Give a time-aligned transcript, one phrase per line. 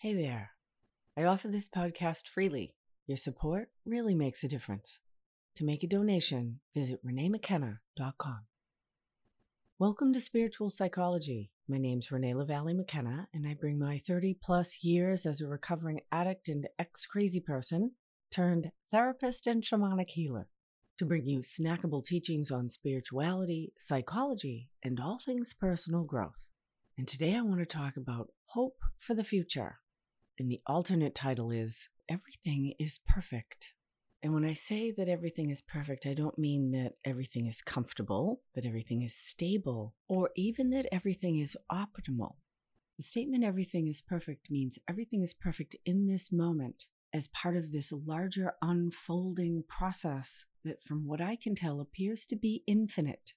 [0.00, 0.52] Hey there.
[1.14, 2.74] I offer this podcast freely.
[3.06, 4.98] Your support really makes a difference.
[5.56, 8.46] To make a donation, visit reneemckenna.com.
[9.78, 11.50] Welcome to Spiritual Psychology.
[11.68, 16.00] My name's Renee LaValle McKenna, and I bring my 30 plus years as a recovering
[16.10, 17.90] addict and ex crazy person
[18.32, 20.48] turned therapist and shamanic healer
[20.96, 26.48] to bring you snackable teachings on spirituality, psychology, and all things personal growth.
[26.96, 29.79] And today I want to talk about hope for the future.
[30.40, 33.74] And the alternate title is Everything is Perfect.
[34.22, 38.40] And when I say that everything is perfect, I don't mean that everything is comfortable,
[38.54, 42.36] that everything is stable, or even that everything is optimal.
[42.96, 47.70] The statement everything is perfect means everything is perfect in this moment as part of
[47.70, 53.34] this larger unfolding process that, from what I can tell, appears to be infinite.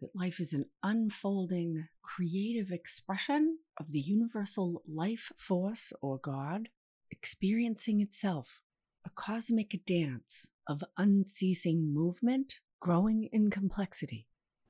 [0.00, 6.70] That life is an unfolding, creative expression of the universal life force or God
[7.10, 8.60] experiencing itself
[9.04, 14.26] a cosmic dance of unceasing movement, growing in complexity.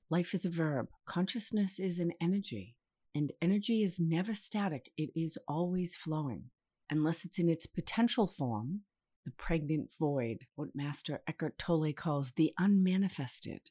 [0.08, 2.76] Life is a verb, consciousness is an energy,
[3.14, 6.50] and energy is never static, it is always flowing.
[6.90, 8.80] Unless it's in its potential form,
[9.24, 13.70] the pregnant void, what Master Eckhart Tolle calls the unmanifested,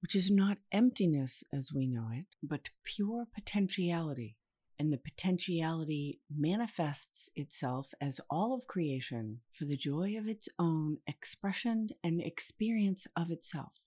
[0.00, 4.36] which is not emptiness as we know it, but pure potentiality,
[4.78, 10.96] and the potentiality manifests itself as all of creation for the joy of its own
[11.06, 13.82] expression and experience of itself.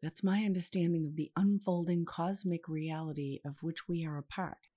[0.00, 4.68] That's my understanding of the unfolding cosmic reality of which we are a part.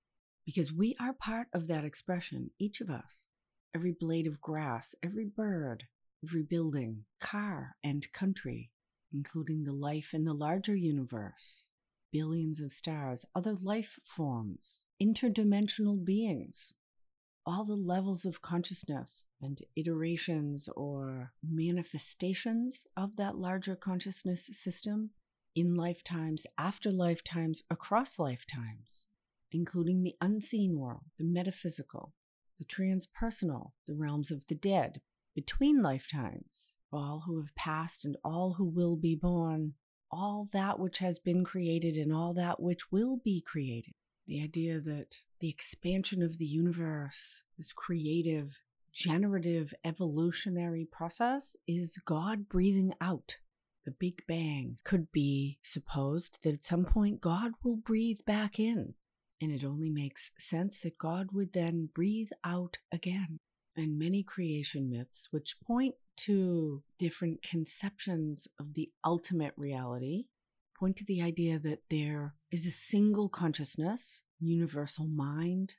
[0.44, 3.28] Because we are part of that expression, each of us.
[3.72, 5.84] Every blade of grass, every bird,
[6.24, 8.71] every building, car, and country,
[9.12, 11.66] including the life in the larger universe,
[12.12, 16.74] billions of stars, other life forms, interdimensional beings,
[17.44, 25.10] all the levels of consciousness and iterations or manifestations of that larger consciousness system
[25.54, 29.06] in lifetimes, after lifetimes, across lifetimes,
[29.50, 32.14] including the unseen world, the metaphysical,
[32.58, 35.00] the transpersonal, the realms of the dead,
[35.34, 39.74] between lifetimes, all who have passed and all who will be born,
[40.10, 43.94] all that which has been created and all that which will be created.
[44.26, 48.60] The idea that the expansion of the universe, this creative,
[48.92, 53.38] generative, evolutionary process, is God breathing out.
[53.84, 58.94] The Big Bang could be supposed that at some point God will breathe back in.
[59.40, 63.40] And it only makes sense that God would then breathe out again.
[63.76, 70.24] And many creation myths, which point to different conceptions of the ultimate reality,
[70.78, 75.74] point to the idea that there is a single consciousness, universal mind,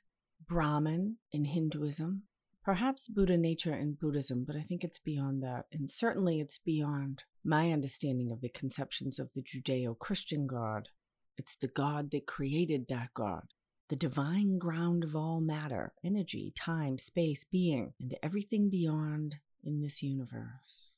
[0.46, 2.24] Brahman in Hinduism,
[2.64, 5.66] perhaps Buddha nature in Buddhism, but I think it's beyond that.
[5.72, 10.88] And certainly it's beyond my understanding of the conceptions of the Judeo Christian God.
[11.36, 13.48] It's the God that created that God,
[13.88, 20.02] the divine ground of all matter, energy, time, space, being, and everything beyond in this
[20.02, 20.90] universe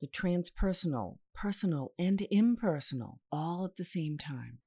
[0.00, 4.58] the transpersonal, personal, and impersonal all at the same time.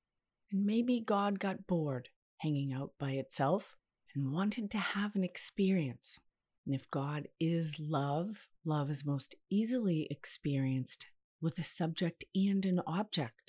[0.51, 3.75] And maybe God got bored hanging out by itself
[4.15, 6.19] and wanted to have an experience.
[6.65, 11.07] And if God is love, love is most easily experienced
[11.39, 13.46] with a subject and an object,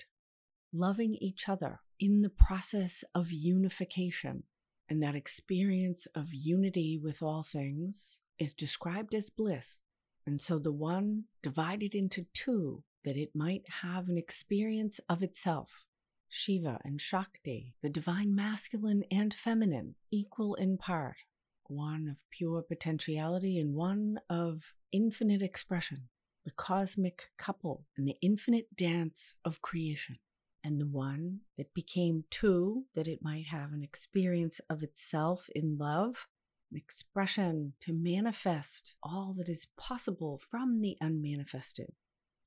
[0.73, 4.43] loving each other in the process of unification.
[4.87, 9.81] And that experience of unity with all things is described as bliss
[10.29, 15.85] and so the one divided into two that it might have an experience of itself.
[16.29, 21.15] Shiva and Shakti, the divine masculine and feminine, equal in part,
[21.63, 26.09] one of pure potentiality and one of infinite expression,
[26.45, 30.19] the cosmic couple and the infinite dance of creation,
[30.63, 35.77] and the one that became two that it might have an experience of itself in
[35.77, 36.27] love
[36.71, 41.93] an expression to manifest all that is possible from the unmanifested.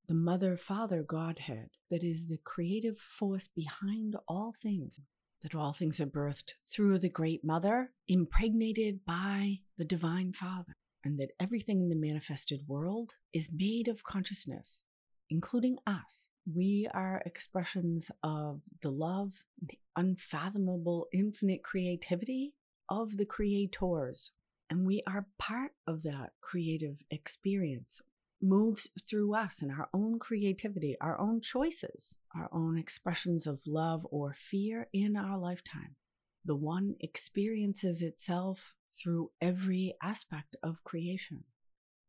[0.06, 5.00] The Mother Father Godhead that is the creative force behind all things,
[5.42, 11.18] that all things are birthed through the Great Mother, impregnated by the Divine Father, and
[11.18, 14.84] that everything in the manifested world is made of consciousness,
[15.30, 16.28] including us.
[16.44, 22.54] We are expressions of the love, the unfathomable infinite creativity
[22.88, 24.32] of the creators.
[24.68, 28.00] And we are part of that creative experience,
[28.40, 34.06] moves through us and our own creativity, our own choices, our own expressions of love
[34.10, 35.96] or fear in our lifetime.
[36.44, 41.44] the one experiences itself through every aspect of creation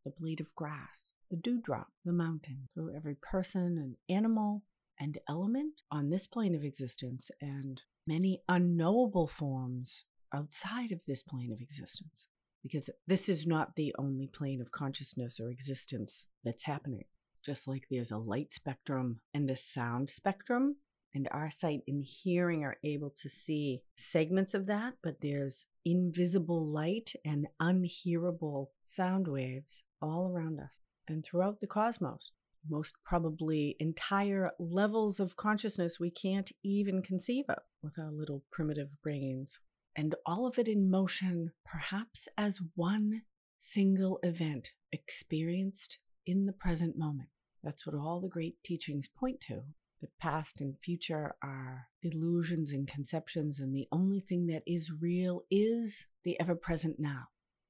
[0.03, 4.63] the blade of grass, the dewdrop, the mountain, through every person and animal
[4.99, 11.51] and element on this plane of existence, and many unknowable forms outside of this plane
[11.51, 12.27] of existence.
[12.61, 17.05] Because this is not the only plane of consciousness or existence that's happening.
[17.43, 20.77] Just like there's a light spectrum and a sound spectrum,
[21.13, 26.65] and our sight and hearing are able to see segments of that, but there's invisible
[26.65, 32.31] light and unhearable sound waves all around us and throughout the cosmos.
[32.69, 39.01] Most probably entire levels of consciousness we can't even conceive of with our little primitive
[39.03, 39.59] brains.
[39.95, 43.23] And all of it in motion, perhaps as one
[43.59, 47.29] single event experienced in the present moment.
[47.63, 49.63] That's what all the great teachings point to.
[50.03, 55.43] The past and future are illusions and conceptions, and the only thing that is real
[55.49, 57.27] is the ever present now.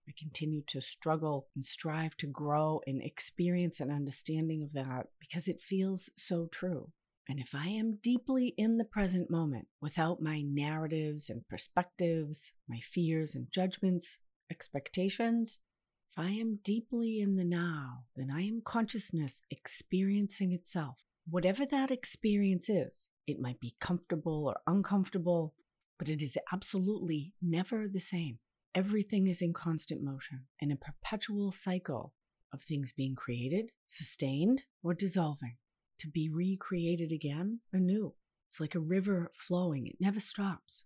[0.09, 5.47] I continue to struggle and strive to grow and experience an understanding of that because
[5.47, 6.91] it feels so true.
[7.29, 12.79] And if I am deeply in the present moment without my narratives and perspectives, my
[12.79, 14.17] fears and judgments,
[14.49, 15.59] expectations,
[16.09, 21.91] if I am deeply in the now, then I am consciousness experiencing itself whatever that
[21.91, 25.53] experience is, it might be comfortable or uncomfortable,
[25.97, 28.39] but it is absolutely never the same.
[28.75, 32.13] Everything is in constant motion in a perpetual cycle
[32.51, 35.57] of things being created, sustained, or dissolving
[35.99, 38.13] to be recreated again anew.
[38.49, 40.83] It's like a river flowing, it never stops.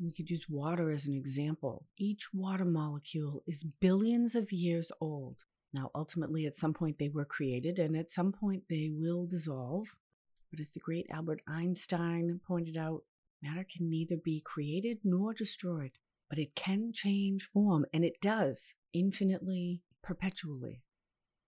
[0.00, 1.86] We could use water as an example.
[1.96, 7.24] Each water molecule is billions of years old now, ultimately, at some point they were
[7.24, 9.94] created and at some point they will dissolve.
[10.50, 13.04] But as the great Albert Einstein pointed out,
[13.42, 15.92] matter can neither be created nor destroyed,
[16.28, 20.82] but it can change form, and it does infinitely, perpetually.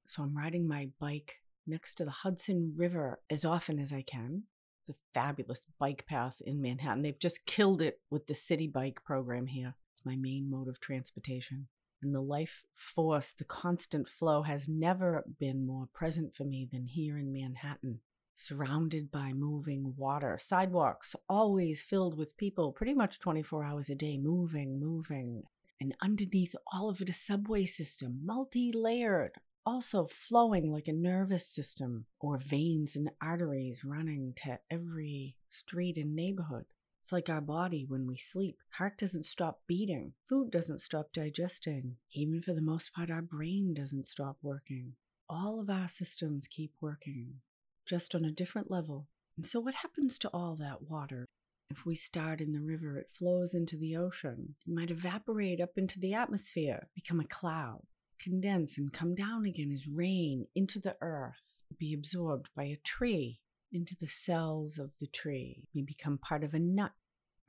[0.07, 1.37] So I'm riding my bike
[1.67, 4.45] next to the Hudson River as often as I can.
[4.83, 7.03] It's a fabulous bike path in Manhattan.
[7.03, 9.77] They've just killed it with the city bike program here.
[9.93, 11.69] It's my main mode of transportation
[12.05, 16.87] and the life force, the constant flow has never been more present for me than
[16.87, 18.01] here in Manhattan,
[18.35, 24.19] surrounded by moving water, sidewalks always filled with people, pretty much 24 hours a day,
[24.19, 25.43] moving, moving.
[25.81, 29.33] And underneath all of it, a subway system, multi layered,
[29.67, 36.15] also flowing like a nervous system or veins and arteries running to every street and
[36.15, 36.67] neighborhood.
[37.05, 38.57] It's like our body when we sleep.
[38.79, 41.97] Heart doesn't stop beating, food doesn't stop digesting.
[42.15, 44.95] Even for the most part, our brain doesn't stop working.
[45.29, 47.41] All of our systems keep working,
[47.87, 49.07] just on a different level.
[49.37, 51.27] And so, what happens to all that water?
[51.69, 54.55] If we start in the river, it flows into the ocean.
[54.67, 57.83] It might evaporate up into the atmosphere, become a cloud,
[58.19, 63.41] condense, and come down again as rain into the earth, be absorbed by a tree,
[63.75, 66.93] into the cells of the tree, may become part of a nut.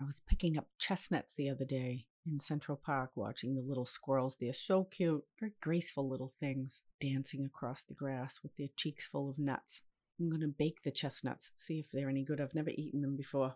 [0.01, 4.38] I was picking up chestnuts the other day in Central Park watching the little squirrels.
[4.39, 9.30] They're so cute, very graceful little things dancing across the grass with their cheeks full
[9.30, 9.83] of nuts.
[10.19, 12.42] I'm going to bake the chestnuts, see if they're any good.
[12.42, 13.56] I've never eaten them before.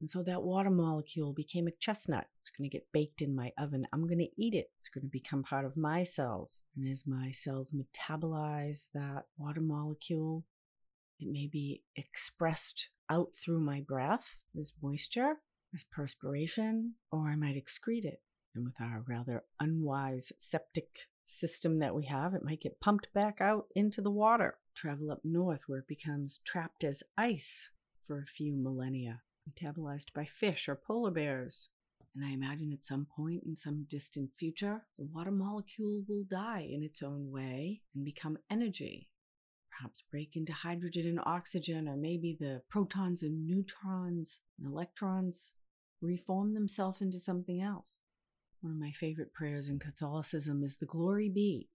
[0.00, 2.26] And so that water molecule became a chestnut.
[2.40, 3.86] It's going to get baked in my oven.
[3.92, 4.70] I'm going to eat it.
[4.80, 6.60] It's going to become part of my cells.
[6.76, 10.44] And as my cells metabolize that water molecule,
[11.20, 15.36] it may be expressed out through my breath as moisture,
[15.74, 18.22] as perspiration, or I might excrete it.
[18.54, 23.40] And with our rather unwise septic system that we have, it might get pumped back
[23.40, 27.70] out into the water, travel up north where it becomes trapped as ice
[28.06, 31.68] for a few millennia, metabolized by fish or polar bears.
[32.14, 36.66] And I imagine at some point in some distant future, the water molecule will die
[36.68, 39.08] in its own way and become energy
[39.78, 45.52] perhaps break into hydrogen and oxygen, or maybe the protons and neutrons and electrons
[46.00, 47.98] reform themselves into something else.
[48.60, 51.68] One of my favorite prayers in Catholicism is the Glory be.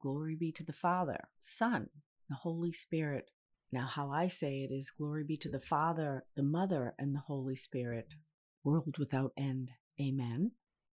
[0.00, 1.88] Glory be to the Father, the Son,
[2.28, 3.30] the Holy Spirit.
[3.72, 7.20] Now, how I say it is Glory be to the Father, the Mother, and the
[7.20, 8.14] Holy Spirit,
[8.64, 9.70] world without end.
[10.00, 10.52] Amen.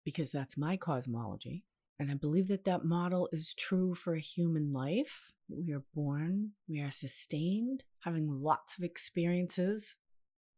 [0.04, 1.64] Because that's my cosmology.
[2.00, 5.34] And I believe that that model is true for a human life.
[5.50, 9.96] We are born, we are sustained, having lots of experiences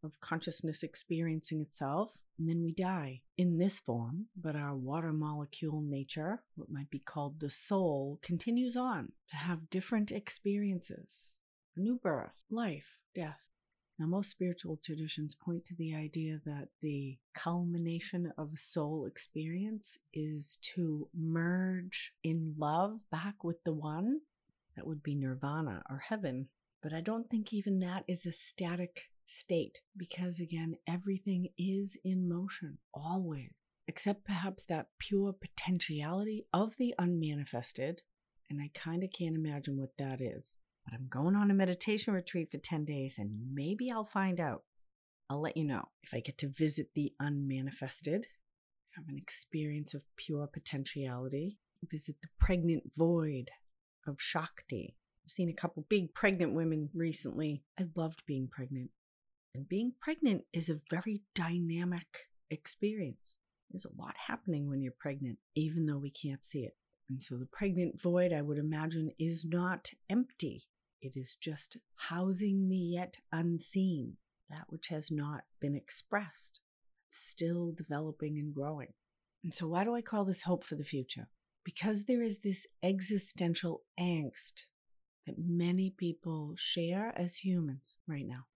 [0.04, 4.26] of consciousness experiencing itself, and then we die in this form.
[4.40, 9.68] But our water molecule nature, what might be called the soul, continues on to have
[9.68, 11.34] different experiences
[11.76, 13.48] A new birth, life, death.
[13.98, 19.98] Now, most spiritual traditions point to the idea that the culmination of a soul experience
[20.12, 24.20] is to merge in love back with the one.
[24.76, 26.48] That would be nirvana or heaven.
[26.82, 32.28] But I don't think even that is a static state because, again, everything is in
[32.28, 33.52] motion always,
[33.86, 38.02] except perhaps that pure potentiality of the unmanifested.
[38.50, 40.56] And I kind of can't imagine what that is.
[40.84, 44.62] But I'm going on a meditation retreat for 10 days and maybe I'll find out.
[45.30, 48.26] I'll let you know if I get to visit the unmanifested,
[48.96, 51.58] have an experience of pure potentiality,
[51.90, 53.50] visit the pregnant void
[54.06, 54.96] of Shakti.
[55.24, 57.62] I've seen a couple big pregnant women recently.
[57.78, 58.90] I loved being pregnant.
[59.54, 63.36] And being pregnant is a very dynamic experience.
[63.70, 66.76] There's a lot happening when you're pregnant, even though we can't see it.
[67.08, 70.64] And so the pregnant void, I would imagine, is not empty.
[71.02, 74.18] It is just housing the yet unseen,
[74.48, 76.60] that which has not been expressed,
[77.10, 78.92] still developing and growing.
[79.42, 81.28] And so, why do I call this hope for the future?
[81.64, 84.66] Because there is this existential angst
[85.26, 88.46] that many people share as humans right now.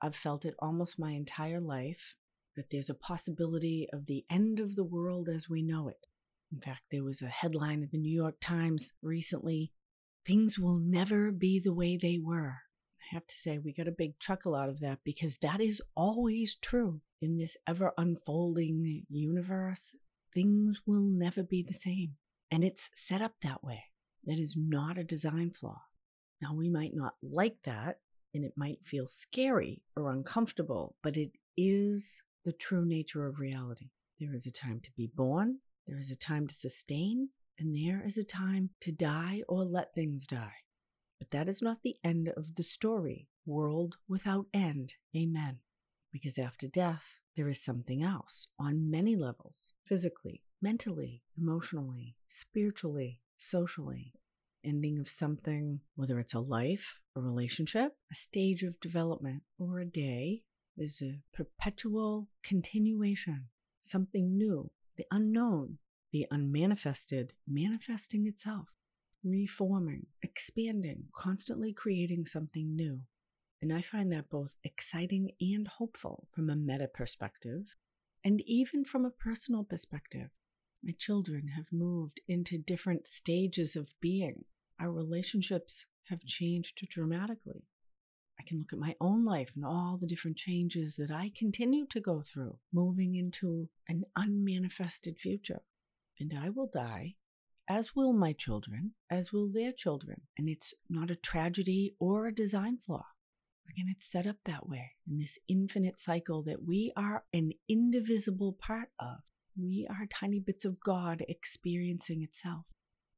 [0.00, 2.16] I've felt it almost my entire life
[2.56, 6.06] that there's a possibility of the end of the world as we know it.
[6.52, 9.70] In fact, there was a headline in the New York Times recently
[10.26, 12.60] things will never be the way they were.
[13.00, 15.82] I have to say, we got a big chuckle out of that because that is
[15.94, 19.94] always true in this ever unfolding universe.
[20.32, 22.16] Things will never be the same.
[22.50, 23.84] And it's set up that way.
[24.24, 25.82] That is not a design flaw.
[26.40, 27.98] Now, we might not like that,
[28.34, 33.90] and it might feel scary or uncomfortable, but it is the true nature of reality.
[34.18, 37.28] There is a time to be born, there is a time to sustain,
[37.62, 40.64] and there is a time to die or let things die.
[41.20, 43.28] But that is not the end of the story.
[43.46, 44.94] World without end.
[45.16, 45.60] Amen.
[46.12, 54.12] Because after death, there is something else on many levels physically, mentally, emotionally, spiritually, socially.
[54.64, 59.84] Ending of something, whether it's a life, a relationship, a stage of development, or a
[59.84, 60.42] day,
[60.76, 63.50] is a perpetual continuation,
[63.80, 65.78] something new, the unknown,
[66.12, 68.68] the unmanifested manifesting itself,
[69.24, 73.00] reforming, expanding, constantly creating something new.
[73.62, 77.76] And I find that both exciting and hopeful from a meta perspective,
[78.24, 80.30] and even from a personal perspective.
[80.84, 84.44] My children have moved into different stages of being.
[84.80, 87.62] Our relationships have changed dramatically.
[88.38, 91.86] I can look at my own life and all the different changes that I continue
[91.86, 95.62] to go through, moving into an unmanifested future
[96.22, 97.16] and I will die,
[97.68, 100.22] as will my children, as will their children.
[100.38, 103.06] And it's not a tragedy or a design flaw.
[103.68, 108.52] Again, it's set up that way in this infinite cycle that we are an indivisible
[108.52, 109.18] part of.
[109.60, 112.66] We are tiny bits of God experiencing itself.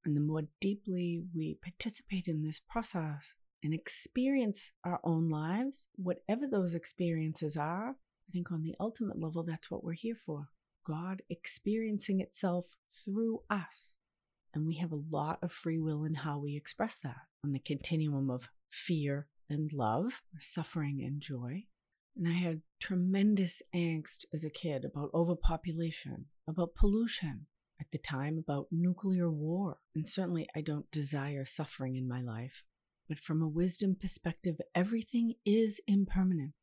[0.04, 6.46] And the more deeply we participate in this process and experience our own lives, whatever
[6.46, 10.48] those experiences are, I think on the ultimate level, that's what we're here for.
[10.84, 13.96] God experiencing itself through us.
[14.52, 17.58] And we have a lot of free will in how we express that on the
[17.58, 21.64] continuum of fear and love, or suffering and joy.
[22.16, 27.46] And I had tremendous angst as a kid about overpopulation, about pollution,
[27.80, 29.78] at the time about nuclear war.
[29.94, 32.64] And certainly I don't desire suffering in my life.
[33.08, 36.54] But from a wisdom perspective, everything is impermanent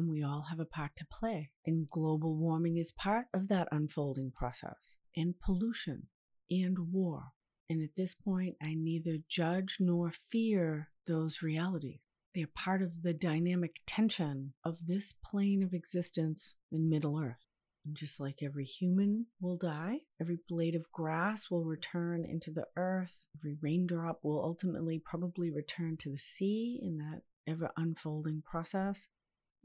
[0.00, 1.50] and we all have a part to play.
[1.66, 6.08] And global warming is part of that unfolding process, and pollution
[6.50, 7.32] and war.
[7.68, 12.00] And at this point, I neither judge nor fear those realities.
[12.34, 17.46] They are part of the dynamic tension of this plane of existence in Middle Earth.
[17.84, 22.66] And just like every human will die, every blade of grass will return into the
[22.76, 29.08] earth, every raindrop will ultimately probably return to the sea in that ever unfolding process.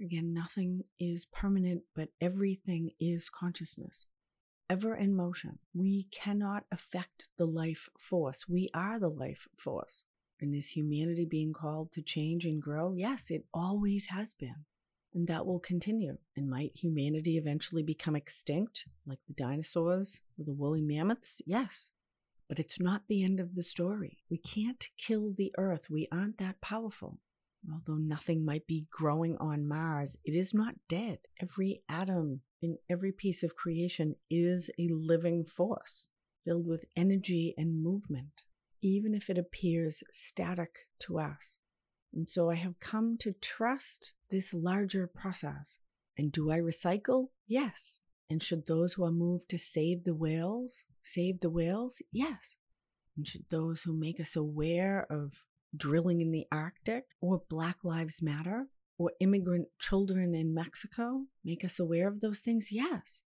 [0.01, 4.07] Again, nothing is permanent, but everything is consciousness.
[4.69, 5.59] Ever in motion.
[5.73, 8.45] We cannot affect the life force.
[8.47, 10.03] We are the life force.
[10.41, 12.93] And is humanity being called to change and grow?
[12.93, 14.65] Yes, it always has been.
[15.13, 16.17] And that will continue.
[16.35, 21.41] And might humanity eventually become extinct, like the dinosaurs or the woolly mammoths?
[21.45, 21.91] Yes.
[22.49, 24.17] But it's not the end of the story.
[24.29, 25.89] We can't kill the earth.
[25.89, 27.19] We aren't that powerful.
[27.71, 31.19] Although nothing might be growing on Mars, it is not dead.
[31.41, 36.09] Every atom in every piece of creation is a living force
[36.43, 38.43] filled with energy and movement,
[38.81, 41.57] even if it appears static to us.
[42.13, 45.79] And so I have come to trust this larger process.
[46.17, 47.29] And do I recycle?
[47.47, 47.99] Yes.
[48.29, 52.01] And should those who are moved to save the whales save the whales?
[52.11, 52.57] Yes.
[53.15, 55.43] And should those who make us aware of
[55.77, 58.67] drilling in the Arctic or Black Lives Matter
[58.97, 62.71] or immigrant children in Mexico make us aware of those things?
[62.71, 63.21] Yes.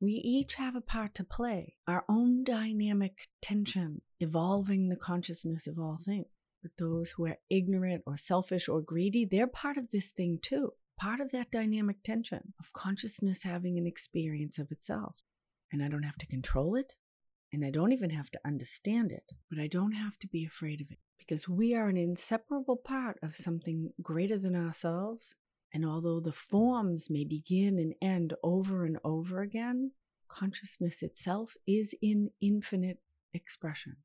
[0.00, 5.78] We each have a part to play, our own dynamic tension, evolving the consciousness of
[5.78, 6.26] all things.
[6.60, 10.72] But those who are ignorant or selfish or greedy, they're part of this thing too
[11.02, 15.16] part of that dynamic tension of consciousness having an experience of itself.
[15.72, 16.94] And I don't have to control it,
[17.52, 20.80] and I don't even have to understand it, but I don't have to be afraid
[20.80, 25.34] of it because we are an inseparable part of something greater than ourselves.
[25.72, 29.92] And although the forms may begin and end over and over again,
[30.28, 32.98] consciousness itself is in infinite
[33.32, 33.96] expression.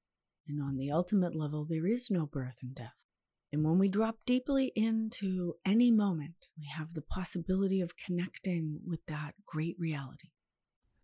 [0.47, 3.05] And on the ultimate level, there is no birth and death.
[3.51, 9.05] And when we drop deeply into any moment, we have the possibility of connecting with
[9.07, 10.29] that great reality.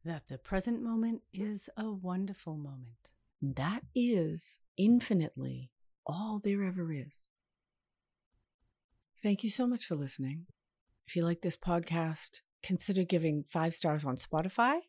[0.05, 3.11] That the present moment is a wonderful moment.
[3.41, 5.71] That is infinitely
[6.05, 7.27] all there ever is.
[9.21, 10.47] Thank you so much for listening.
[11.07, 14.79] If you like this podcast, consider giving five stars on Spotify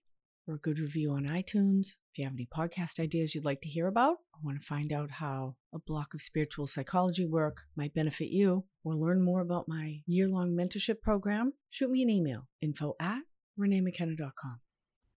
[0.47, 1.89] or a good review on iTunes.
[2.13, 4.93] If you have any podcast ideas you'd like to hear about, or want to find
[4.93, 9.69] out how a block of spiritual psychology work might benefit you, or learn more about
[9.69, 13.23] my year long mentorship program, shoot me an email info at
[13.59, 14.61] reneemckenna.com.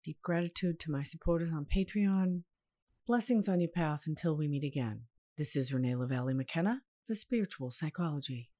[0.03, 2.43] Deep gratitude to my supporters on Patreon.
[3.07, 5.03] Blessings on your path until we meet again.
[5.37, 8.51] This is Renee LaValle McKenna for Spiritual Psychology.